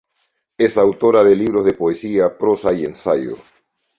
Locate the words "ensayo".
2.85-3.35